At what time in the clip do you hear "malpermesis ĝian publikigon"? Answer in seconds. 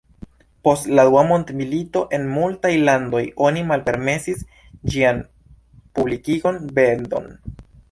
3.73-6.61